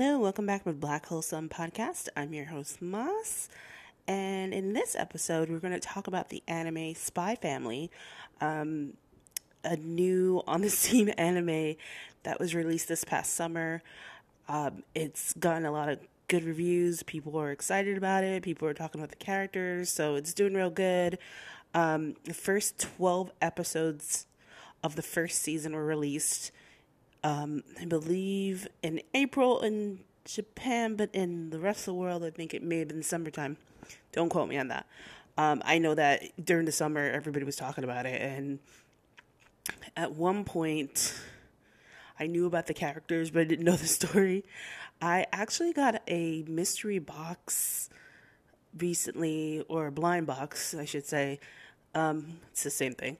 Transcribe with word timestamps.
Hello, 0.00 0.20
welcome 0.20 0.46
back 0.46 0.62
to 0.62 0.72
Black 0.72 1.06
Hole 1.06 1.22
Sun 1.22 1.48
Podcast. 1.48 2.06
I'm 2.16 2.32
your 2.32 2.44
host, 2.44 2.80
Moss. 2.80 3.48
And 4.06 4.54
in 4.54 4.72
this 4.72 4.94
episode, 4.94 5.50
we're 5.50 5.58
going 5.58 5.72
to 5.72 5.80
talk 5.80 6.06
about 6.06 6.28
the 6.28 6.40
anime 6.46 6.94
Spy 6.94 7.34
Family, 7.34 7.90
um, 8.40 8.92
a 9.64 9.74
new 9.74 10.40
on 10.46 10.60
the 10.60 10.70
scene 10.70 11.08
anime 11.08 11.74
that 12.22 12.38
was 12.38 12.54
released 12.54 12.86
this 12.86 13.02
past 13.02 13.32
summer. 13.32 13.82
Um, 14.46 14.84
it's 14.94 15.32
gotten 15.32 15.64
a 15.64 15.72
lot 15.72 15.88
of 15.88 15.98
good 16.28 16.44
reviews. 16.44 17.02
People 17.02 17.36
are 17.36 17.50
excited 17.50 17.96
about 17.96 18.22
it. 18.22 18.44
People 18.44 18.68
are 18.68 18.74
talking 18.74 19.00
about 19.00 19.10
the 19.10 19.16
characters, 19.16 19.90
so 19.90 20.14
it's 20.14 20.32
doing 20.32 20.54
real 20.54 20.70
good. 20.70 21.18
Um, 21.74 22.14
the 22.22 22.34
first 22.34 22.78
12 22.78 23.32
episodes 23.42 24.28
of 24.80 24.94
the 24.94 25.02
first 25.02 25.42
season 25.42 25.74
were 25.74 25.84
released 25.84 26.52
um, 27.24 27.62
I 27.80 27.84
believe 27.84 28.68
in 28.82 29.00
April 29.14 29.60
in 29.60 30.00
Japan, 30.24 30.94
but 30.96 31.10
in 31.12 31.50
the 31.50 31.58
rest 31.58 31.80
of 31.80 31.86
the 31.86 31.94
world, 31.94 32.24
I 32.24 32.30
think 32.30 32.54
it 32.54 32.62
may 32.62 32.78
have 32.80 32.88
been 32.88 33.02
summertime. 33.02 33.56
Don't 34.12 34.28
quote 34.28 34.48
me 34.48 34.58
on 34.58 34.68
that. 34.68 34.86
Um, 35.36 35.62
I 35.64 35.78
know 35.78 35.94
that 35.94 36.22
during 36.44 36.66
the 36.66 36.72
summer, 36.72 37.00
everybody 37.10 37.44
was 37.44 37.56
talking 37.56 37.84
about 37.84 38.06
it, 38.06 38.20
and 38.20 38.58
at 39.96 40.12
one 40.12 40.44
point, 40.44 41.14
I 42.18 42.26
knew 42.26 42.46
about 42.46 42.66
the 42.66 42.74
characters, 42.74 43.30
but 43.30 43.40
I 43.40 43.44
didn't 43.44 43.64
know 43.64 43.76
the 43.76 43.86
story. 44.00 44.44
I 45.00 45.26
actually 45.32 45.72
got 45.72 46.02
a 46.08 46.42
mystery 46.48 46.98
box 46.98 47.88
recently, 48.76 49.64
or 49.68 49.86
a 49.86 49.92
blind 49.92 50.26
box, 50.26 50.74
I 50.74 50.84
should 50.84 51.06
say. 51.06 51.40
Um, 51.94 52.40
it's 52.50 52.64
the 52.64 52.70
same 52.70 52.94
thing 52.94 53.16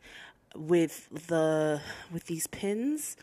with 0.54 1.08
the 1.28 1.80
with 2.12 2.24
these 2.26 2.46
pins 2.46 3.16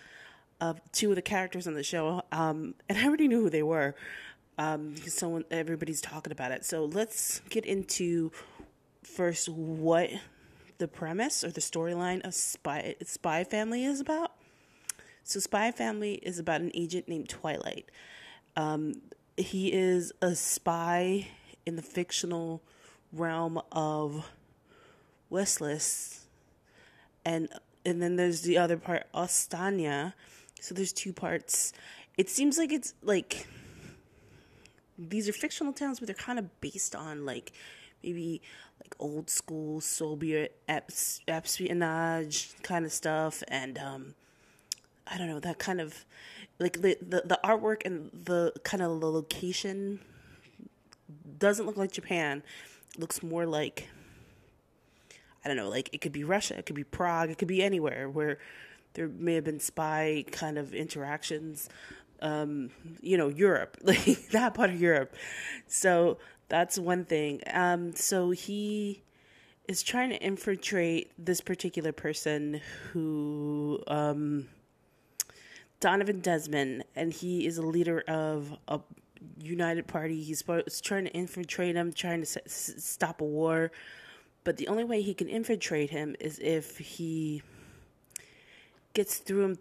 of 0.70 0.82
two 0.92 1.10
of 1.10 1.16
the 1.16 1.22
characters 1.22 1.68
on 1.68 1.74
the 1.74 1.84
show, 1.84 2.24
um, 2.32 2.76
and 2.90 2.98
I 2.98 3.06
already 3.06 3.28
knew 3.28 3.42
who 3.42 3.50
they 3.50 3.64
were. 3.64 3.96
Um, 4.58 4.96
someone, 4.96 5.44
everybody's 5.52 6.02
talking 6.02 6.32
about 6.32 6.52
it. 6.52 6.66
So 6.66 6.86
let's 6.86 7.42
get 7.50 7.66
into 7.66 8.32
first 9.04 9.50
what 9.50 10.10
the 10.78 10.88
premise 10.88 11.44
or 11.44 11.52
the 11.52 11.62
storyline 11.62 12.26
of 12.26 12.34
Spy 12.34 12.96
Spy 13.04 13.44
Family 13.44 13.86
is 13.86 14.00
about. 14.00 14.32
So 15.24 15.40
Spy 15.40 15.72
Family 15.72 16.16
is 16.16 16.40
about 16.40 16.62
an 16.62 16.72
agent 16.74 17.08
named 17.08 17.30
Twilight. 17.30 17.90
Um, 18.56 19.02
he 19.38 19.74
is 19.74 20.14
a 20.22 20.36
spy 20.36 21.28
in 21.66 21.76
the 21.76 21.82
fictional 21.82 22.62
realm 23.12 23.62
of 23.72 24.30
Westalis, 25.32 26.20
and 27.26 27.50
and 27.86 28.02
then 28.02 28.16
there's 28.16 28.42
the 28.42 28.58
other 28.58 28.78
part, 28.78 29.06
Ostania, 29.14 30.14
so 30.66 30.74
there's 30.74 30.92
two 30.92 31.14
parts. 31.14 31.74
It 32.18 32.30
seems 32.30 32.58
like 32.58 32.74
it's 32.74 32.96
like 33.04 33.48
these 34.98 35.30
are 35.30 35.34
fictional 35.34 35.74
towns, 35.74 36.00
but 36.00 36.08
they're 36.08 36.16
kind 36.16 36.40
of 36.40 36.60
based 36.60 36.96
on 36.96 37.24
like 37.24 37.52
maybe 38.04 38.42
like 38.82 38.96
old 39.00 39.30
school 39.30 39.80
Soviet 39.80 40.58
espionage 40.68 42.56
kind 42.64 42.84
of 42.84 42.92
stuff, 42.92 43.44
and 43.48 43.78
um, 43.78 44.16
I 45.06 45.20
don't 45.20 45.28
know 45.28 45.40
that 45.40 45.60
kind 45.60 45.80
of 45.80 46.04
like 46.58 46.82
the, 46.82 46.98
the 47.00 47.22
the 47.26 47.40
artwork 47.44 47.86
and 47.86 48.10
the 48.12 48.52
kind 48.64 48.82
of 48.82 49.00
the 49.02 49.12
location 49.12 50.00
doesn't 51.38 51.68
look 51.68 51.78
like 51.78 51.92
Japan. 51.92 52.42
It 52.96 53.00
looks 53.00 53.22
more 53.22 53.46
like 53.46 53.88
I 55.44 55.48
don't 55.48 55.58
know, 55.58 55.70
like 55.70 55.92
it 55.94 56.02
could 56.02 56.12
be 56.12 56.24
Russia, 56.24 56.58
it 56.58 56.66
could 56.66 56.76
be 56.76 56.84
Prague, 56.84 57.30
it 57.30 57.38
could 57.38 57.48
be 57.48 57.62
anywhere 57.62 58.10
where 58.10 58.40
there 58.96 59.08
may 59.08 59.36
have 59.36 59.44
been 59.44 59.60
spy 59.60 60.26
kind 60.32 60.58
of 60.58 60.74
interactions. 60.74 61.70
Um, 62.22 62.72
you 63.02 63.18
know, 63.18 63.28
Europe, 63.28 63.78
like 63.84 64.30
that 64.32 64.54
part 64.54 64.70
of 64.70 64.82
Europe. 64.82 65.16
So 65.68 66.18
that's 66.50 66.80
one 66.80 67.06
thing. 67.06 67.42
Um, 67.52 67.94
so 67.94 68.32
he 68.32 69.04
is 69.68 69.84
trying 69.84 70.10
to 70.10 70.18
infiltrate 70.18 71.12
this 71.24 71.42
particular 71.42 71.92
person 71.92 72.62
who 72.92 73.82
um, 73.88 74.48
Donovan 75.80 76.20
Desmond, 76.20 76.84
and 76.96 77.12
he 77.12 77.46
is 77.46 77.58
a 77.58 77.66
leader 77.66 78.04
of 78.08 78.56
a 78.68 78.80
united 79.40 79.88
party. 79.88 80.22
He's 80.22 80.44
trying 80.82 81.06
to 81.06 81.12
infiltrate 81.12 81.76
him, 81.76 81.94
trying 81.94 82.24
to 82.24 82.42
stop 82.48 83.22
a 83.22 83.26
war. 83.26 83.72
But 84.44 84.58
the 84.58 84.68
only 84.68 84.84
way 84.84 85.02
he 85.02 85.14
can 85.14 85.28
infiltrate 85.28 85.90
him 85.90 86.16
is 86.20 86.40
if 86.40 86.78
he 86.78 87.42
gets 88.96 89.18
through 89.18 89.44
him, 89.44 89.58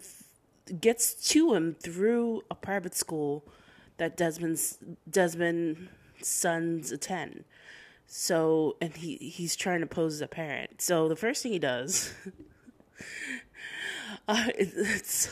gets 0.80 1.12
to 1.28 1.52
him 1.52 1.74
through 1.74 2.42
a 2.50 2.54
private 2.54 2.94
school 2.94 3.44
that 3.98 4.16
Desmond's 4.16 4.78
Desmond 5.08 5.88
sons 6.22 6.90
attend. 6.90 7.44
So, 8.06 8.76
and 8.80 8.96
he 8.96 9.16
he's 9.16 9.56
trying 9.56 9.80
to 9.80 9.86
pose 9.86 10.14
as 10.14 10.20
a 10.22 10.28
parent. 10.28 10.80
So 10.80 11.08
the 11.08 11.16
first 11.16 11.42
thing 11.42 11.52
he 11.52 11.58
does, 11.58 12.14
uh, 14.28 14.46
it, 14.56 14.72
it's, 14.74 15.28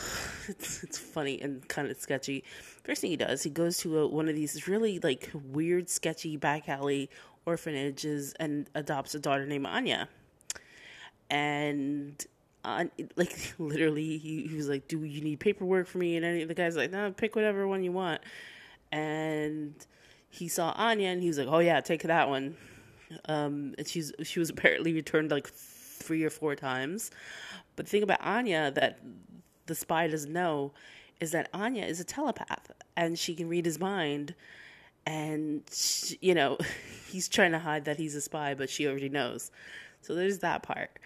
it's 0.48 0.82
it's 0.82 0.98
funny 0.98 1.40
and 1.40 1.66
kind 1.68 1.90
of 1.90 1.96
sketchy. 1.98 2.44
First 2.84 3.00
thing 3.00 3.10
he 3.10 3.16
does, 3.16 3.42
he 3.42 3.50
goes 3.50 3.78
to 3.78 4.00
a, 4.00 4.06
one 4.06 4.28
of 4.28 4.34
these 4.34 4.68
really 4.68 4.98
like 4.98 5.30
weird, 5.34 5.88
sketchy 5.88 6.36
back 6.36 6.68
alley 6.68 7.08
orphanages 7.46 8.34
and 8.38 8.68
adopts 8.74 9.14
a 9.14 9.20
daughter 9.20 9.46
named 9.46 9.66
Anya. 9.66 10.08
And 11.30 12.24
like 12.64 13.54
literally 13.58 14.18
he, 14.18 14.46
he 14.46 14.56
was 14.56 14.68
like 14.68 14.88
do 14.88 15.02
you 15.04 15.20
need 15.20 15.40
paperwork 15.40 15.86
for 15.86 15.98
me? 15.98 16.16
And 16.16 16.24
any 16.24 16.44
the 16.44 16.54
guy's 16.54 16.76
like 16.76 16.90
no 16.90 17.12
pick 17.12 17.34
whatever 17.34 17.66
one 17.66 17.82
you 17.82 17.92
want. 17.92 18.20
And 18.90 19.74
he 20.28 20.48
saw 20.48 20.72
anya 20.76 21.08
and 21.08 21.22
he 21.22 21.28
was 21.28 21.38
like 21.38 21.48
oh 21.48 21.58
yeah 21.58 21.80
take 21.80 22.02
that 22.02 22.28
one. 22.28 22.56
Um 23.26 23.74
and 23.78 23.86
she's 23.86 24.12
she 24.22 24.38
was 24.38 24.50
apparently 24.50 24.92
returned 24.92 25.30
like 25.30 25.48
three 25.48 26.24
or 26.24 26.30
four 26.30 26.54
times. 26.54 27.10
But 27.76 27.86
the 27.86 27.90
thing 27.90 28.02
about 28.02 28.20
anya 28.22 28.70
that 28.72 29.00
the 29.66 29.74
spy 29.74 30.06
doesn't 30.06 30.32
know 30.32 30.72
is 31.20 31.32
that 31.32 31.48
anya 31.52 31.84
is 31.84 32.00
a 32.00 32.04
telepath 32.04 32.70
and 32.96 33.18
she 33.18 33.34
can 33.34 33.48
read 33.48 33.64
his 33.64 33.78
mind. 33.78 34.34
And 35.04 35.62
she, 35.72 36.16
you 36.20 36.34
know 36.34 36.58
he's 37.08 37.28
trying 37.28 37.52
to 37.52 37.58
hide 37.58 37.86
that 37.86 37.96
he's 37.96 38.14
a 38.14 38.20
spy 38.20 38.54
but 38.54 38.70
she 38.70 38.86
already 38.86 39.08
knows. 39.08 39.50
So 40.00 40.14
there's 40.14 40.38
that 40.40 40.62
part 40.62 40.98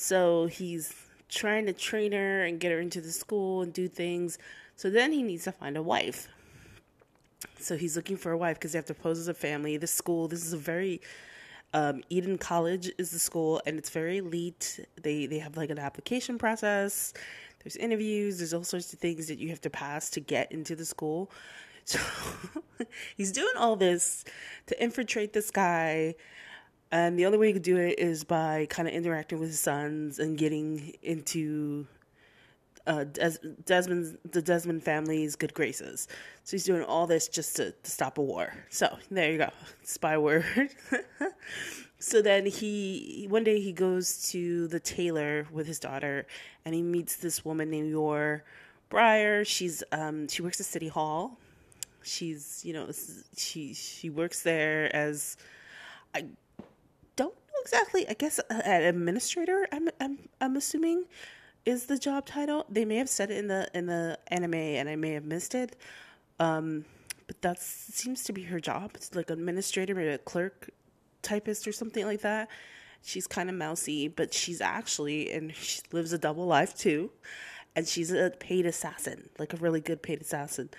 so 0.00 0.46
he's 0.46 0.94
trying 1.28 1.66
to 1.66 1.72
train 1.72 2.12
her 2.12 2.44
and 2.44 2.60
get 2.60 2.70
her 2.70 2.78
into 2.78 3.00
the 3.00 3.10
school 3.10 3.62
and 3.62 3.72
do 3.72 3.88
things. 3.88 4.38
So 4.76 4.90
then 4.90 5.10
he 5.10 5.24
needs 5.24 5.42
to 5.42 5.50
find 5.50 5.76
a 5.76 5.82
wife. 5.82 6.28
So 7.58 7.76
he's 7.76 7.96
looking 7.96 8.16
for 8.16 8.30
a 8.30 8.38
wife 8.38 8.58
because 8.58 8.70
they 8.70 8.78
have 8.78 8.86
to 8.86 8.94
pose 8.94 9.18
as 9.18 9.26
a 9.26 9.34
family. 9.34 9.76
The 9.76 9.88
school, 9.88 10.28
this 10.28 10.46
is 10.46 10.52
a 10.52 10.56
very 10.56 11.00
um, 11.74 12.04
Eden 12.10 12.38
College 12.38 12.92
is 12.96 13.10
the 13.10 13.18
school, 13.18 13.60
and 13.66 13.76
it's 13.76 13.90
very 13.90 14.18
elite. 14.18 14.78
They 15.02 15.26
they 15.26 15.40
have 15.40 15.56
like 15.56 15.70
an 15.70 15.80
application 15.80 16.38
process. 16.38 17.12
There's 17.64 17.74
interviews. 17.74 18.38
There's 18.38 18.54
all 18.54 18.62
sorts 18.62 18.92
of 18.92 19.00
things 19.00 19.26
that 19.26 19.40
you 19.40 19.48
have 19.48 19.60
to 19.62 19.70
pass 19.70 20.10
to 20.10 20.20
get 20.20 20.52
into 20.52 20.76
the 20.76 20.86
school. 20.86 21.30
So 21.88 21.98
he's 23.16 23.32
doing 23.32 23.54
all 23.56 23.74
this 23.74 24.26
to 24.66 24.82
infiltrate 24.82 25.32
this 25.32 25.50
guy 25.50 26.16
and 26.90 27.18
the 27.18 27.26
only 27.26 27.38
way 27.38 27.48
you 27.48 27.52
could 27.52 27.62
do 27.62 27.76
it 27.76 27.98
is 27.98 28.24
by 28.24 28.66
kind 28.70 28.88
of 28.88 28.94
interacting 28.94 29.38
with 29.38 29.50
his 29.50 29.60
sons 29.60 30.18
and 30.18 30.38
getting 30.38 30.94
into 31.02 31.86
uh, 32.86 33.04
Des- 33.04 33.38
Desmond's 33.66 34.16
the 34.30 34.40
Desmond 34.40 34.82
family's 34.82 35.36
good 35.36 35.52
graces. 35.52 36.08
So 36.44 36.52
he's 36.52 36.64
doing 36.64 36.82
all 36.82 37.06
this 37.06 37.28
just 37.28 37.56
to, 37.56 37.72
to 37.72 37.90
stop 37.90 38.16
a 38.16 38.22
war. 38.22 38.54
So 38.70 38.96
there 39.10 39.30
you 39.30 39.38
go, 39.38 39.50
spy 39.84 40.16
word. 40.16 40.44
so 41.98 42.22
then 42.22 42.46
he 42.46 43.26
one 43.28 43.44
day 43.44 43.60
he 43.60 43.72
goes 43.72 44.30
to 44.30 44.66
the 44.68 44.80
tailor 44.80 45.46
with 45.52 45.66
his 45.66 45.78
daughter, 45.78 46.26
and 46.64 46.74
he 46.74 46.82
meets 46.82 47.16
this 47.16 47.44
woman 47.44 47.70
named 47.70 47.90
Yor 47.90 48.44
Briar. 48.88 49.44
She's 49.44 49.84
um, 49.92 50.26
she 50.28 50.40
works 50.40 50.58
at 50.58 50.66
City 50.66 50.88
Hall. 50.88 51.38
She's 52.02 52.62
you 52.64 52.72
know 52.72 52.88
she 53.36 53.74
she 53.74 54.08
works 54.08 54.42
there 54.42 54.94
as 54.96 55.36
I 56.14 56.24
exactly. 57.62 58.08
I 58.08 58.14
guess 58.14 58.38
uh, 58.38 58.60
an 58.64 58.82
administrator. 58.82 59.66
I'm 59.72 59.88
I'm 60.00 60.18
I'm 60.40 60.56
assuming 60.56 61.04
is 61.64 61.86
the 61.86 61.98
job 61.98 62.26
title. 62.26 62.64
They 62.68 62.84
may 62.84 62.96
have 62.96 63.08
said 63.08 63.30
it 63.30 63.38
in 63.38 63.48
the 63.48 63.68
in 63.74 63.86
the 63.86 64.18
anime, 64.28 64.54
and 64.54 64.88
I 64.88 64.96
may 64.96 65.12
have 65.12 65.24
missed 65.24 65.54
it. 65.54 65.76
Um, 66.40 66.84
but 67.26 67.42
that 67.42 67.60
seems 67.60 68.24
to 68.24 68.32
be 68.32 68.42
her 68.44 68.58
job. 68.58 68.92
It's 68.94 69.14
like 69.14 69.30
an 69.30 69.38
administrator, 69.38 69.94
maybe 69.94 70.08
a 70.08 70.18
clerk, 70.18 70.70
typist, 71.22 71.68
or 71.68 71.72
something 71.72 72.06
like 72.06 72.22
that. 72.22 72.48
She's 73.02 73.26
kind 73.26 73.48
of 73.50 73.54
mousy, 73.54 74.08
but 74.08 74.32
she's 74.32 74.60
actually 74.60 75.30
and 75.30 75.54
she 75.54 75.82
lives 75.92 76.12
a 76.12 76.18
double 76.18 76.46
life 76.46 76.76
too, 76.76 77.10
and 77.76 77.86
she's 77.86 78.10
a 78.10 78.30
paid 78.38 78.66
assassin, 78.66 79.28
like 79.38 79.52
a 79.52 79.56
really 79.56 79.80
good 79.80 80.02
paid 80.02 80.20
assassin. 80.20 80.70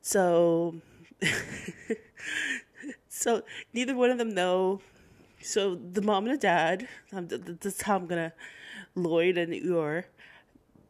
So, 0.00 0.76
so 3.08 3.42
neither 3.74 3.94
one 3.94 4.10
of 4.10 4.18
them 4.18 4.32
know 4.32 4.80
so 5.42 5.74
the 5.74 6.02
mom 6.02 6.26
and 6.26 6.34
the 6.34 6.38
dad, 6.38 6.88
um, 7.12 7.28
that's 7.28 7.82
how 7.82 7.96
I'm 7.96 8.06
gonna, 8.06 8.32
Loid 8.96 9.38
and 9.38 9.54
Yor, 9.54 10.06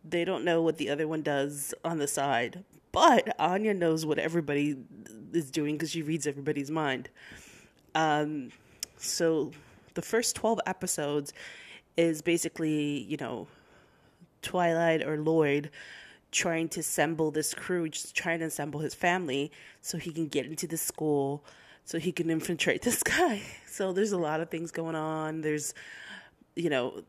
they 0.05 0.25
don't 0.25 0.45
know 0.45 0.63
what 0.63 0.79
the 0.79 0.91
other 0.91 1.07
one 1.07 1.23
does 1.23 1.75
on 1.85 1.99
the 1.99 2.09
side. 2.09 2.65
But 2.93 3.37
Anya 3.39 3.75
knows 3.75 4.05
what 4.05 4.19
everybody 4.19 4.77
is 5.33 5.51
doing 5.51 5.77
because 5.77 5.91
she 5.91 6.03
reads 6.03 6.27
everybody's 6.27 6.71
mind. 6.71 7.09
Um, 7.95 8.51
so 8.97 9.53
the 9.95 10.03
first 10.03 10.37
12 10.37 10.61
episodes 10.67 11.33
is 11.97 12.23
basically, 12.23 13.03
you 13.03 13.17
know, 13.17 13.47
Twilight 14.43 15.03
or 15.03 15.19
Loid 15.19 15.71
trying 16.33 16.69
to 16.71 16.81
assemble 16.81 17.31
this 17.31 17.55
crew, 17.55 17.89
just 17.89 18.15
trying 18.15 18.39
to 18.41 18.47
assemble 18.47 18.81
his 18.81 18.95
family 18.95 19.51
so 19.81 19.99
he 19.99 20.13
can 20.13 20.29
get 20.29 20.47
into 20.47 20.67
the 20.67 20.77
school, 20.77 21.45
so 21.85 21.99
he 21.99 22.13
can 22.13 22.31
infiltrate 22.31 22.83
this 22.83 23.03
guy. 23.03 23.43
So 23.71 23.93
there's 23.93 24.13
a 24.13 24.19
lot 24.19 24.41
of 24.41 24.51
things 24.51 24.73
going 24.73 24.97
on. 24.97 25.41
There's, 25.43 25.75
you 26.57 26.69
know, 26.71 27.03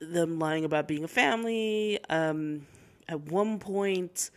them 0.00 0.38
lying 0.38 0.64
about 0.64 0.88
being 0.88 1.04
a 1.04 1.08
family. 1.08 1.98
Um, 2.08 2.66
at 3.08 3.20
one 3.20 3.58
point, 3.58 4.30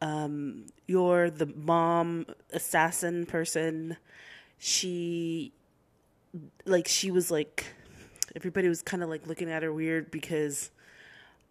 um, 0.00 0.66
Yor 0.86 1.30
the 1.30 1.46
mom 1.46 2.26
assassin 2.52 3.24
person. 3.24 3.96
She, 4.58 5.52
like, 6.66 6.86
she 6.86 7.10
was 7.10 7.30
like, 7.30 7.66
everybody 8.36 8.68
was 8.68 8.82
kind 8.82 9.02
of 9.02 9.08
like 9.08 9.26
looking 9.26 9.50
at 9.50 9.62
her 9.62 9.72
weird 9.72 10.10
because 10.10 10.70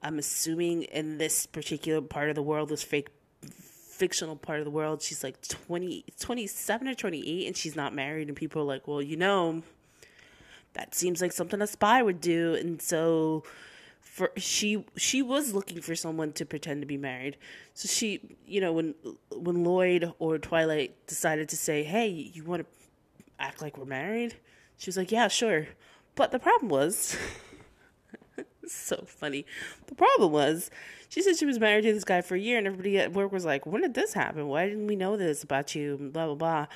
I'm 0.03 0.19
assuming 0.19 0.83
in 0.83 1.17
this 1.17 1.45
particular 1.45 2.01
part 2.01 2.29
of 2.29 2.35
the 2.35 2.43
world, 2.43 2.69
this 2.69 2.83
fake 2.83 3.09
fictional 4.01 4.35
part 4.35 4.57
of 4.57 4.65
the 4.65 4.71
world, 4.71 5.03
she's 5.03 5.23
like 5.23 5.39
20, 5.47 6.05
27 6.19 6.87
or 6.87 6.95
28 6.95 7.45
and 7.45 7.55
she's 7.55 7.75
not 7.75 7.93
married. 7.93 8.29
And 8.29 8.35
people 8.35 8.63
are 8.63 8.65
like, 8.65 8.87
well, 8.87 8.99
you 8.99 9.15
know, 9.15 9.61
that 10.73 10.95
seems 10.95 11.21
like 11.21 11.31
something 11.31 11.61
a 11.61 11.67
spy 11.67 12.01
would 12.01 12.19
do. 12.19 12.55
And 12.55 12.81
so 12.81 13.43
for 13.99 14.31
she 14.37 14.83
she 14.97 15.21
was 15.21 15.53
looking 15.53 15.81
for 15.81 15.95
someone 15.95 16.33
to 16.33 16.47
pretend 16.47 16.81
to 16.81 16.87
be 16.87 16.97
married. 16.97 17.37
So 17.75 17.87
she, 17.87 18.35
you 18.47 18.59
know, 18.59 18.73
when 18.73 18.95
when 19.31 19.63
Loid 19.63 20.15
or 20.17 20.39
Twilight 20.39 20.95
decided 21.05 21.47
to 21.49 21.55
say, 21.55 21.83
"Hey, 21.83 22.07
you 22.07 22.43
want 22.43 22.65
to 22.65 23.13
act 23.39 23.61
like 23.61 23.77
we're 23.77 23.85
married?" 23.85 24.33
She 24.77 24.89
was 24.89 24.97
like, 24.97 25.11
"Yeah, 25.11 25.27
sure." 25.27 25.67
But 26.15 26.31
the 26.31 26.39
problem 26.39 26.69
was 26.69 27.15
so 28.73 29.03
funny. 29.05 29.45
The 29.87 29.95
problem 29.95 30.31
was, 30.31 30.69
she 31.09 31.21
said 31.21 31.37
she 31.37 31.45
was 31.45 31.59
married 31.59 31.83
to 31.83 31.93
this 31.93 32.03
guy 32.03 32.21
for 32.21 32.35
a 32.35 32.39
year, 32.39 32.57
and 32.57 32.67
everybody 32.67 32.97
at 32.99 33.13
work 33.13 33.31
was 33.31 33.45
like, 33.45 33.65
"When 33.65 33.81
did 33.81 33.93
this 33.93 34.13
happen? 34.13 34.47
Why 34.47 34.67
didn't 34.67 34.87
we 34.87 34.95
know 34.95 35.17
this 35.17 35.43
about 35.43 35.75
you?" 35.75 35.97
Blah 35.97 36.27
blah 36.27 36.35
blah. 36.35 36.67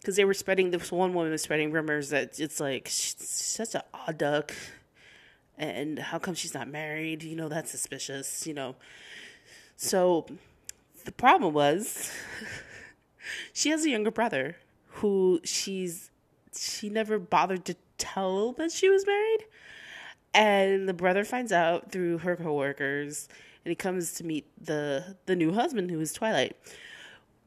Because 0.00 0.16
they 0.16 0.24
were 0.24 0.34
spreading. 0.34 0.70
This 0.70 0.90
one 0.90 1.14
woman 1.14 1.30
was 1.30 1.42
spreading 1.42 1.72
rumors 1.72 2.10
that 2.10 2.38
it's 2.40 2.60
like 2.60 2.86
she's 2.88 3.16
such 3.18 3.74
an 3.74 3.82
odd 3.92 4.18
duck, 4.18 4.54
and 5.58 5.98
how 5.98 6.18
come 6.18 6.34
she's 6.34 6.54
not 6.54 6.68
married? 6.68 7.22
You 7.22 7.36
know 7.36 7.48
that's 7.48 7.70
suspicious. 7.70 8.46
You 8.46 8.54
know. 8.54 8.76
So, 9.76 10.26
the 11.04 11.12
problem 11.12 11.54
was, 11.54 12.12
she 13.52 13.70
has 13.70 13.84
a 13.84 13.90
younger 13.90 14.10
brother 14.10 14.56
who 14.86 15.40
she's 15.44 16.10
she 16.54 16.88
never 16.88 17.18
bothered 17.18 17.64
to 17.64 17.76
tell 17.98 18.52
that 18.52 18.70
she 18.70 18.88
was 18.88 19.06
married 19.06 19.44
and 20.34 20.88
the 20.88 20.94
brother 20.94 21.24
finds 21.24 21.52
out 21.52 21.90
through 21.90 22.18
her 22.18 22.36
coworkers, 22.36 23.28
and 23.64 23.70
he 23.70 23.74
comes 23.74 24.12
to 24.14 24.24
meet 24.24 24.46
the 24.62 25.16
the 25.26 25.36
new 25.36 25.52
husband, 25.52 25.90
who 25.90 26.00
is 26.00 26.12
Twilight. 26.12 26.56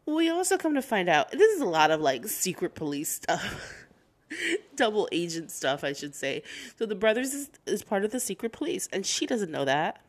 We 0.05 0.29
also 0.29 0.57
come 0.57 0.75
to 0.75 0.81
find 0.81 1.09
out 1.09 1.31
this 1.31 1.55
is 1.55 1.61
a 1.61 1.65
lot 1.65 1.91
of 1.91 1.99
like 1.99 2.27
secret 2.27 2.75
police 2.75 3.09
stuff. 3.09 3.85
Double 4.75 5.07
agent 5.11 5.51
stuff, 5.51 5.83
I 5.83 5.93
should 5.93 6.13
say. 6.13 6.43
So 6.77 6.85
the 6.85 6.95
brothers 6.95 7.33
is, 7.33 7.49
is 7.65 7.83
part 7.83 8.03
of 8.03 8.11
the 8.11 8.19
secret 8.19 8.51
police, 8.51 8.87
and 8.91 9.05
she 9.05 9.25
doesn't 9.25 9.51
know 9.51 9.65
that. 9.65 10.01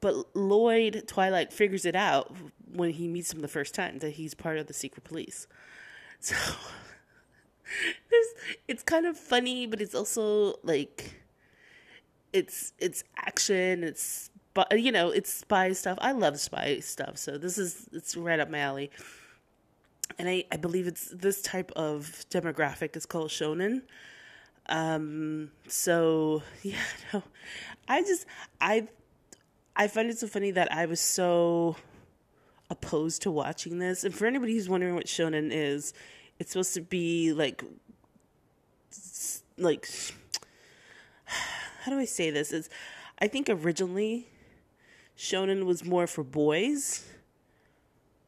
But 0.00 0.34
Loid 0.34 1.04
Twilight 1.06 1.52
figures 1.52 1.86
it 1.86 1.96
out 1.96 2.34
when 2.70 2.90
he 2.90 3.08
meets 3.08 3.32
him 3.32 3.40
the 3.40 3.48
first 3.48 3.74
time 3.74 4.00
that 4.00 4.10
he's 4.10 4.34
part 4.34 4.58
of 4.58 4.66
the 4.66 4.74
secret 4.74 5.04
police. 5.04 5.46
So 6.20 6.36
it's 8.68 8.82
kind 8.82 9.06
of 9.06 9.16
funny, 9.16 9.66
but 9.66 9.80
it's 9.80 9.94
also 9.94 10.56
like 10.62 11.13
it's 12.34 12.72
it's 12.78 13.04
action, 13.16 13.84
it's 13.84 14.30
but 14.54 14.78
you 14.78 14.92
know, 14.92 15.10
it's 15.10 15.32
spy 15.32 15.72
stuff. 15.72 15.96
I 16.00 16.12
love 16.12 16.38
spy 16.38 16.80
stuff, 16.80 17.16
so 17.16 17.38
this 17.38 17.56
is 17.56 17.88
it's 17.92 18.16
right 18.16 18.40
up 18.40 18.50
my 18.50 18.58
alley. 18.58 18.90
And 20.18 20.28
I, 20.28 20.44
I 20.52 20.58
believe 20.58 20.86
it's 20.86 21.08
this 21.10 21.40
type 21.40 21.72
of 21.76 22.24
demographic 22.30 22.96
is 22.96 23.06
called 23.06 23.30
shonen. 23.30 23.82
Um 24.68 25.52
so 25.68 26.42
yeah, 26.62 26.76
no. 27.12 27.22
I 27.88 28.02
just 28.02 28.26
I 28.60 28.88
I 29.76 29.88
find 29.88 30.10
it 30.10 30.18
so 30.18 30.26
funny 30.26 30.50
that 30.50 30.72
I 30.72 30.86
was 30.86 31.00
so 31.00 31.76
opposed 32.68 33.22
to 33.22 33.30
watching 33.30 33.78
this. 33.78 34.02
And 34.02 34.14
for 34.14 34.26
anybody 34.26 34.54
who's 34.54 34.68
wondering 34.68 34.96
what 34.96 35.06
shonen 35.06 35.50
is, 35.52 35.94
it's 36.40 36.50
supposed 36.52 36.74
to 36.74 36.80
be 36.80 37.32
like 37.32 37.62
like 39.56 39.88
how 41.84 41.92
do 41.92 41.98
I 41.98 42.06
say 42.06 42.30
this? 42.30 42.50
Is 42.50 42.70
I 43.18 43.28
think 43.28 43.50
originally 43.50 44.28
shonen 45.18 45.64
was 45.66 45.84
more 45.84 46.06
for 46.06 46.24
boys, 46.24 47.04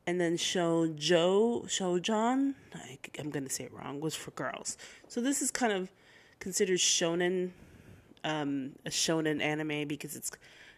and 0.06 0.20
then 0.20 0.36
shoujo 0.36 1.64
shoujon 1.64 2.54
I, 2.74 2.98
I'm 3.18 3.30
gonna 3.30 3.48
say 3.48 3.64
it 3.64 3.72
wrong 3.72 4.00
was 4.00 4.14
for 4.14 4.30
girls. 4.32 4.76
So 5.08 5.22
this 5.22 5.40
is 5.40 5.50
kind 5.50 5.72
of 5.72 5.90
considered 6.38 6.78
shonen, 6.78 7.52
um, 8.24 8.72
a 8.84 8.90
shonen 8.90 9.40
anime 9.40 9.88
because 9.88 10.16
it's 10.16 10.30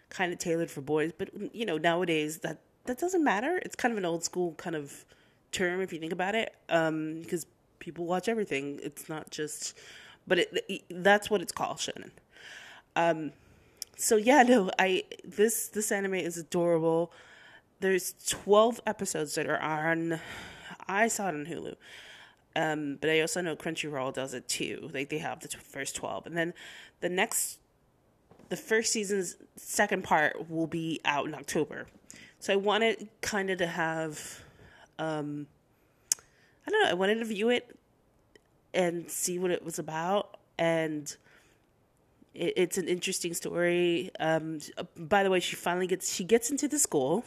kind 0.08 0.32
of 0.32 0.38
tailored 0.38 0.70
for 0.70 0.80
boys. 0.80 1.10
But 1.18 1.30
you 1.52 1.66
know 1.66 1.78
nowadays 1.78 2.38
that 2.38 2.60
that 2.84 2.98
doesn't 2.98 3.24
matter. 3.24 3.60
It's 3.64 3.74
kind 3.74 3.90
of 3.90 3.98
an 3.98 4.04
old 4.04 4.22
school 4.22 4.54
kind 4.54 4.76
of 4.76 5.04
term 5.50 5.80
if 5.80 5.92
you 5.92 5.98
think 5.98 6.12
about 6.12 6.36
it, 6.36 6.54
um, 6.68 7.22
because 7.22 7.44
people 7.80 8.06
watch 8.06 8.28
everything. 8.28 8.78
It's 8.84 9.08
not 9.08 9.30
just, 9.30 9.76
but 10.28 10.38
it, 10.38 10.64
it, 10.68 10.82
that's 10.88 11.28
what 11.28 11.42
it's 11.42 11.52
called 11.52 11.78
shonen. 11.78 12.12
Um, 12.98 13.32
so 13.96 14.16
yeah, 14.16 14.42
no, 14.42 14.70
I 14.78 15.04
this 15.24 15.68
this 15.68 15.90
anime 15.92 16.14
is 16.14 16.36
adorable. 16.36 17.12
There's 17.80 18.14
12 18.28 18.80
episodes 18.86 19.36
that 19.36 19.46
are 19.46 19.60
on. 19.60 20.20
I 20.88 21.06
saw 21.06 21.28
it 21.28 21.34
on 21.34 21.46
Hulu, 21.46 21.76
um, 22.56 22.98
but 23.00 23.08
I 23.08 23.20
also 23.20 23.40
know 23.40 23.54
Crunchyroll 23.54 24.12
does 24.12 24.34
it 24.34 24.48
too. 24.48 24.90
Like 24.92 25.10
they 25.10 25.18
have 25.18 25.40
the 25.40 25.48
first 25.48 25.94
12, 25.94 26.26
and 26.26 26.36
then 26.36 26.54
the 27.00 27.08
next, 27.08 27.60
the 28.48 28.56
first 28.56 28.92
season's 28.92 29.36
second 29.54 30.02
part 30.02 30.50
will 30.50 30.66
be 30.66 31.00
out 31.04 31.26
in 31.26 31.34
October. 31.34 31.86
So 32.40 32.52
I 32.52 32.56
wanted 32.56 33.08
kind 33.20 33.50
of 33.50 33.58
to 33.58 33.66
have, 33.66 34.42
um, 34.98 35.46
I 36.66 36.70
don't 36.70 36.82
know, 36.82 36.90
I 36.90 36.94
wanted 36.94 37.20
to 37.20 37.24
view 37.24 37.48
it 37.50 37.76
and 38.74 39.08
see 39.08 39.38
what 39.38 39.52
it 39.52 39.64
was 39.64 39.78
about, 39.78 40.36
and 40.58 41.16
it, 42.34 42.54
it's 42.56 42.78
an 42.78 42.88
interesting 42.88 43.34
story. 43.34 44.10
Um, 44.20 44.60
by 44.96 45.22
the 45.22 45.30
way, 45.30 45.40
she 45.40 45.56
finally 45.56 45.86
gets 45.86 46.12
she 46.12 46.24
gets 46.24 46.50
into 46.50 46.68
the 46.68 46.78
school. 46.78 47.24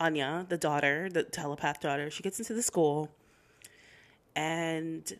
Anya, 0.00 0.46
the 0.48 0.56
daughter, 0.56 1.08
the 1.10 1.22
telepath 1.22 1.80
daughter, 1.80 2.10
she 2.10 2.22
gets 2.22 2.38
into 2.38 2.54
the 2.54 2.62
school, 2.62 3.08
and 4.34 5.12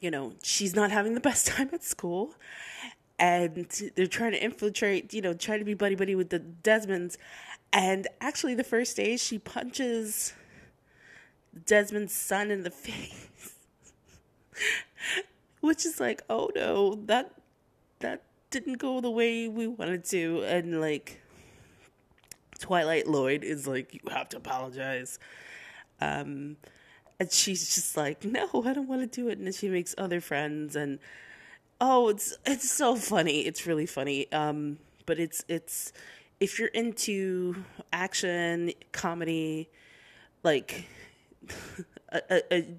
you 0.00 0.10
know 0.10 0.32
she's 0.42 0.74
not 0.74 0.90
having 0.90 1.14
the 1.14 1.20
best 1.20 1.46
time 1.54 1.70
at 1.72 1.84
school, 1.84 2.34
and 3.18 3.90
they're 3.94 4.06
trying 4.06 4.32
to 4.32 4.42
infiltrate. 4.42 5.12
You 5.12 5.22
know, 5.22 5.34
trying 5.34 5.58
to 5.58 5.64
be 5.64 5.74
buddy 5.74 5.94
buddy 5.94 6.14
with 6.14 6.30
the 6.30 6.40
Desmonds, 6.40 7.18
and 7.72 8.06
actually, 8.20 8.54
the 8.54 8.64
first 8.64 8.96
day 8.96 9.16
she 9.16 9.38
punches 9.38 10.34
Desmond's 11.64 12.12
son 12.12 12.50
in 12.50 12.62
the 12.62 12.70
face. 12.70 13.54
Which 15.60 15.86
is 15.86 16.00
like, 16.00 16.22
oh 16.28 16.50
no, 16.54 16.96
that 17.06 17.32
that 17.40 17.41
didn't 18.52 18.74
go 18.78 19.00
the 19.00 19.10
way 19.10 19.48
we 19.48 19.66
wanted 19.66 20.04
to 20.04 20.42
and 20.44 20.80
like 20.80 21.20
Twilight 22.60 23.06
Loid 23.06 23.42
is 23.42 23.66
like 23.66 23.94
you 23.94 24.00
have 24.10 24.28
to 24.30 24.36
apologize. 24.36 25.18
Um 26.00 26.56
and 27.18 27.32
she's 27.32 27.74
just 27.74 27.96
like 27.96 28.24
no 28.24 28.46
I 28.64 28.74
don't 28.74 28.88
want 28.88 29.00
to 29.00 29.06
do 29.06 29.28
it. 29.28 29.38
And 29.38 29.52
she 29.52 29.68
makes 29.68 29.94
other 29.98 30.20
friends 30.20 30.76
and 30.76 31.00
oh 31.80 32.08
it's 32.08 32.36
it's 32.46 32.70
so 32.70 32.94
funny. 32.94 33.40
It's 33.40 33.66
really 33.66 33.86
funny. 33.86 34.30
Um 34.30 34.78
but 35.06 35.18
it's 35.18 35.44
it's 35.48 35.92
if 36.38 36.58
you're 36.58 36.68
into 36.68 37.56
action 37.92 38.72
comedy 38.92 39.70
like 40.42 40.86
a, 42.10 42.20
a, 42.30 42.54
a 42.54 42.76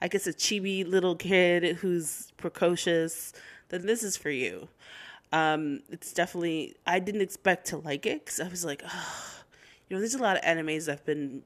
I 0.00 0.08
guess 0.08 0.26
a 0.26 0.32
chibi 0.32 0.86
little 0.86 1.16
kid 1.16 1.76
who's 1.76 2.32
precocious 2.36 3.32
then 3.68 3.86
this 3.86 4.02
is 4.02 4.16
for 4.16 4.30
you. 4.30 4.68
Um, 5.32 5.80
it's 5.90 6.12
definitely, 6.12 6.76
I 6.86 6.98
didn't 6.98 7.20
expect 7.20 7.66
to 7.68 7.78
like 7.78 8.06
it 8.06 8.24
because 8.24 8.40
I 8.40 8.48
was 8.48 8.64
like, 8.64 8.82
oh, 8.86 9.34
you 9.88 9.96
know, 9.96 10.00
there's 10.00 10.14
a 10.14 10.22
lot 10.22 10.36
of 10.36 10.42
animes 10.42 10.86
that 10.86 10.92
have 10.92 11.04
been 11.04 11.42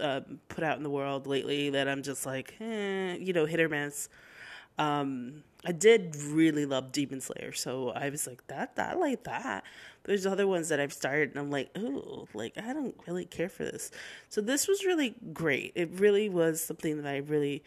uh, 0.00 0.20
put 0.48 0.64
out 0.64 0.76
in 0.76 0.82
the 0.82 0.90
world 0.90 1.26
lately 1.26 1.70
that 1.70 1.88
I'm 1.88 2.02
just 2.02 2.24
like, 2.26 2.54
eh, 2.60 3.16
you 3.16 3.32
know, 3.32 3.46
hit 3.46 3.60
or 3.60 3.68
miss. 3.68 4.08
Um, 4.78 5.42
I 5.64 5.72
did 5.72 6.14
really 6.16 6.66
love 6.66 6.92
Demon 6.92 7.20
Slayer, 7.20 7.52
so 7.52 7.90
I 7.90 8.10
was 8.10 8.26
like 8.26 8.46
that. 8.46 8.72
I 8.76 8.94
like 8.94 9.24
that. 9.24 9.64
But 10.02 10.08
there's 10.08 10.24
other 10.24 10.46
ones 10.46 10.68
that 10.68 10.78
I've 10.78 10.92
started, 10.92 11.30
and 11.30 11.38
I'm 11.38 11.50
like, 11.50 11.76
ooh, 11.76 12.28
like 12.32 12.56
I 12.56 12.72
don't 12.72 12.94
really 13.06 13.24
care 13.24 13.48
for 13.48 13.64
this. 13.64 13.90
So 14.28 14.40
this 14.40 14.68
was 14.68 14.84
really 14.84 15.16
great. 15.32 15.72
It 15.74 15.90
really 15.94 16.28
was 16.28 16.62
something 16.62 17.02
that 17.02 17.08
I 17.08 17.18
really 17.18 17.64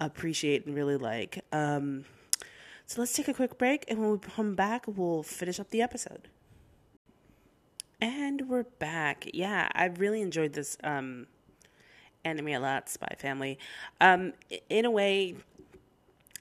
appreciate 0.00 0.66
and 0.66 0.74
really 0.74 0.96
like. 0.96 1.44
Um, 1.52 2.04
so 2.88 3.02
let's 3.02 3.12
take 3.12 3.28
a 3.28 3.34
quick 3.34 3.58
break, 3.58 3.84
and 3.86 4.00
when 4.00 4.10
we 4.12 4.18
come 4.18 4.54
back, 4.54 4.84
we'll 4.86 5.22
finish 5.22 5.60
up 5.60 5.68
the 5.68 5.82
episode. 5.82 6.28
And 8.00 8.48
we're 8.48 8.62
back. 8.62 9.28
Yeah, 9.34 9.68
I 9.74 9.84
really 9.86 10.22
enjoyed 10.22 10.54
this 10.54 10.78
um, 10.82 11.26
anime 12.24 12.48
a 12.48 12.58
lot, 12.58 12.88
Spy 12.88 13.14
Family. 13.18 13.58
Um, 14.00 14.32
in 14.70 14.86
a 14.86 14.90
way, 14.90 15.36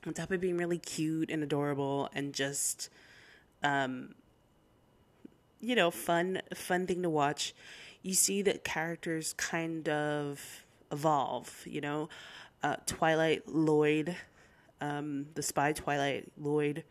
on 0.05 0.13
top 0.13 0.31
of 0.31 0.39
being 0.39 0.55
really 0.55 0.77
cute 0.77 1.29
and 1.29 1.43
adorable 1.43 2.09
and 2.15 2.33
just 2.33 2.89
um 3.61 4.15
you 5.59 5.75
know 5.75 5.91
fun 5.91 6.39
fun 6.55 6.87
thing 6.87 7.01
to 7.01 7.09
watch 7.09 7.53
you 8.03 8.13
see 8.13 8.41
that 8.41 8.63
characters 8.63 9.33
kind 9.33 9.89
of 9.89 10.63
evolve 10.91 11.63
you 11.65 11.81
know 11.81 12.07
uh, 12.63 12.75
twilight 12.85 13.45
loid 13.47 14.15
um, 14.81 15.27
the 15.35 15.41
spy 15.41 15.73
twilight 15.73 16.31
loid 16.41 16.83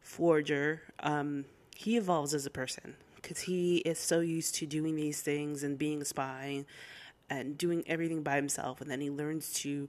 forger 0.00 0.82
um, 1.00 1.44
he 1.74 1.96
evolves 1.96 2.34
as 2.34 2.46
a 2.46 2.50
person 2.50 2.94
because 3.16 3.40
he 3.40 3.78
is 3.78 3.98
so 3.98 4.20
used 4.20 4.54
to 4.56 4.66
doing 4.66 4.96
these 4.96 5.20
things 5.20 5.62
and 5.62 5.78
being 5.78 6.02
a 6.02 6.04
spy 6.04 6.64
and 7.30 7.56
doing 7.56 7.84
everything 7.86 8.22
by 8.22 8.36
himself 8.36 8.80
and 8.80 8.90
then 8.90 9.00
he 9.00 9.10
learns 9.10 9.52
to 9.52 9.88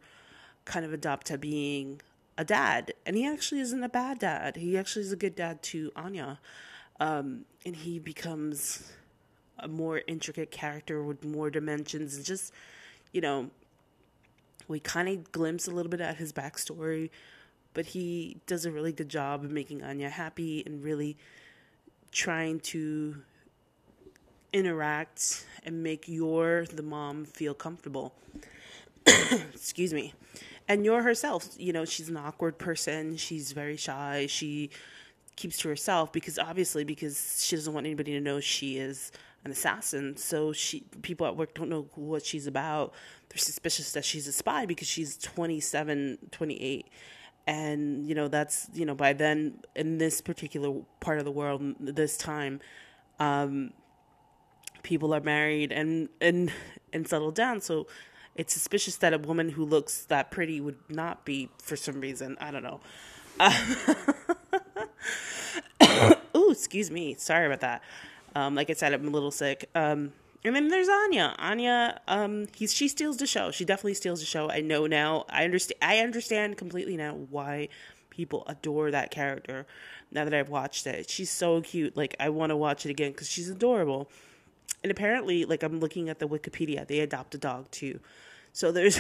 kind 0.66 0.86
of 0.86 0.94
adopt 0.94 1.28
to 1.28 1.38
being 1.38 2.02
a 2.38 2.44
dad, 2.44 2.94
and 3.06 3.16
he 3.16 3.26
actually 3.26 3.62
isn't 3.62 3.84
a 3.84 3.90
bad 3.90 4.20
dad. 4.20 4.56
He 4.56 4.78
actually 4.78 5.04
is 5.04 5.12
a 5.12 5.18
good 5.18 5.36
dad 5.36 5.62
to 5.64 5.92
Anya, 5.96 6.40
um, 7.00 7.46
and 7.66 7.76
he 7.76 8.00
becomes 8.00 8.92
a 9.60 9.68
more 9.68 10.02
intricate 10.08 10.52
character 10.52 11.04
with 11.04 11.24
more 11.24 11.50
dimensions, 11.50 12.16
and 12.16 12.26
just 12.26 12.54
you 13.12 13.22
know, 13.22 13.52
we 14.68 14.80
kind 14.80 15.10
of 15.10 15.32
glimpse 15.32 15.68
a 15.68 15.72
little 15.72 15.90
bit 15.90 16.02
at 16.02 16.18
his 16.18 16.34
backstory, 16.34 17.10
but 17.74 17.88
he 17.88 18.38
does 18.48 18.66
a 18.66 18.72
really 18.72 18.92
good 18.92 19.10
job 19.10 19.44
of 19.44 19.52
making 19.52 19.84
Anya 19.84 20.10
happy 20.10 20.64
and 20.66 20.84
really 20.84 21.18
trying 22.12 22.60
to 22.60 23.16
interact 24.52 25.46
and 25.66 25.82
make 25.82 26.08
Yor 26.08 26.66
the 26.66 26.84
mom 26.84 27.26
feel 27.26 27.54
comfortable. 27.54 28.14
Excuse 29.54 29.94
me 29.94 30.14
and 30.68 30.86
Yor 30.86 31.02
herself. 31.02 31.50
You 31.58 31.74
know, 31.74 31.86
she's 31.86 32.10
an 32.10 32.18
awkward 32.18 32.58
person. 32.58 33.18
She's 33.18 33.52
very 33.52 33.78
shy. 33.78 34.28
She 34.28 34.70
keeps 35.36 35.58
to 35.60 35.70
herself 35.70 36.12
because 36.12 36.38
obviously 36.38 36.84
because 36.84 37.44
she 37.44 37.56
doesn't 37.56 37.74
want 37.74 37.86
anybody 37.86 38.14
to 38.14 38.22
know 38.22 38.40
she 38.40 38.78
is 38.78 39.12
an 39.46 39.52
assassin. 39.52 40.18
So 40.18 40.54
she 40.54 40.82
people 41.02 41.28
at 41.28 41.36
work 41.36 41.54
don't 41.54 41.70
know 41.70 41.88
what 41.96 42.26
she's 42.26 42.48
about. 42.48 42.94
They're 43.30 43.38
suspicious 43.38 43.92
that 43.94 44.06
she's 44.06 44.28
a 44.28 44.32
spy 44.32 44.66
because 44.66 44.88
she's 44.88 45.18
27, 45.18 46.18
28. 46.32 46.88
And 47.46 48.08
you 48.08 48.16
know 48.16 48.28
that's 48.30 48.70
you 48.74 48.86
know 48.86 48.96
by 48.96 49.14
then 49.14 49.60
in 49.76 49.98
this 49.98 50.22
particular 50.22 50.82
part 51.02 51.20
of 51.20 51.26
the 51.26 51.32
world 51.32 51.76
this 51.78 52.16
time 52.16 52.62
um 53.20 53.74
people 54.82 55.14
are 55.14 55.20
married 55.20 55.74
and 55.74 56.08
and 56.22 56.54
and 56.94 57.06
settled 57.06 57.36
down 57.36 57.60
so 57.60 57.86
it's 58.36 58.54
suspicious 58.54 58.98
that 58.98 59.14
a 59.14 59.18
woman 59.18 59.50
who 59.50 59.64
looks 59.66 60.06
that 60.06 60.32
pretty 60.32 60.60
would 60.60 60.80
not 60.90 61.26
be 61.26 61.50
for 61.60 61.76
some 61.76 62.02
reason. 62.02 62.38
I 62.40 62.52
don't 62.52 62.64
know. 62.64 62.80
Uh, 63.40 63.94
Ooh, 66.36 66.52
excuse 66.52 66.92
me. 66.92 67.16
Sorry 67.16 67.46
about 67.46 67.62
that. 67.62 67.82
Um, 68.36 68.56
like 68.56 68.70
I 68.70 68.74
said, 68.74 68.94
I'm 68.94 69.08
a 69.08 69.12
little 69.12 69.32
sick. 69.32 69.70
Um, 69.76 70.14
and 70.44 70.56
then 70.56 70.68
there's 70.68 70.90
Anya. 70.90 71.36
Anya, 71.40 72.02
um, 72.08 72.48
he's 72.56 72.74
she 72.74 72.88
steals 72.88 73.18
the 73.18 73.28
show. 73.28 73.52
She 73.52 73.64
definitely 73.64 73.94
steals 73.94 74.20
the 74.20 74.26
show. 74.26 74.50
I 74.50 74.62
know 74.62 74.88
now. 74.88 75.26
I 75.30 75.46
understand. 75.46 75.78
I 75.82 76.00
understand 76.00 76.58
completely 76.58 76.98
now 76.98 77.14
why 77.30 77.70
people 78.10 78.44
adore 78.48 78.92
that 78.92 79.10
character. 79.10 79.66
Now 80.12 80.26
that 80.26 80.34
I've 80.34 80.50
watched 80.50 80.86
it, 80.86 81.10
she's 81.10 81.32
so 81.32 81.62
cute. 81.62 81.96
Like 81.96 82.16
I 82.20 82.30
want 82.30 82.50
to 82.50 82.58
watch 82.58 82.86
it 82.86 82.90
again 82.90 83.12
because 83.12 83.30
she's 83.30 83.50
adorable. 83.50 84.10
And 84.84 84.92
apparently, 84.92 85.46
like 85.46 85.64
I'm 85.64 85.80
looking 85.80 86.10
at 86.10 86.20
the 86.20 86.28
Wikipedia, 86.28 86.86
they 86.86 87.00
adopt 87.00 87.36
a 87.36 87.38
dog 87.38 87.72
too. 87.72 88.00
So 88.54 88.72
there's 88.72 89.00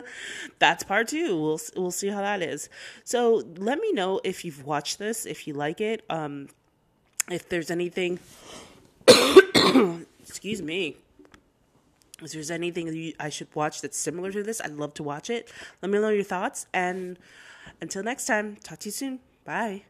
that's 0.58 0.84
part 0.84 1.08
two. 1.08 1.40
We'll 1.40 1.60
we'll 1.76 1.90
see 1.90 2.08
how 2.08 2.20
that 2.20 2.42
is. 2.42 2.68
So 3.04 3.42
let 3.56 3.78
me 3.78 3.92
know 3.92 4.20
if 4.22 4.44
you've 4.44 4.64
watched 4.64 4.98
this, 4.98 5.26
if 5.26 5.48
you 5.48 5.54
like 5.54 5.80
it, 5.80 6.04
um, 6.08 6.48
if 7.30 7.48
there's 7.48 7.70
anything. 7.70 8.20
excuse 10.20 10.62
me. 10.62 10.96
If 12.22 12.32
there's 12.32 12.52
anything 12.52 13.12
I 13.18 13.30
should 13.30 13.52
watch 13.54 13.80
that's 13.80 13.98
similar 13.98 14.30
to 14.30 14.42
this, 14.42 14.60
I'd 14.60 14.72
love 14.72 14.94
to 14.94 15.02
watch 15.02 15.28
it. 15.28 15.50
Let 15.80 15.90
me 15.90 15.98
know 15.98 16.10
your 16.10 16.22
thoughts. 16.22 16.66
And 16.72 17.18
until 17.80 18.04
next 18.04 18.26
time, 18.26 18.56
talk 18.62 18.78
to 18.80 18.88
you 18.88 18.92
soon. 18.92 19.18
Bye. 19.44 19.82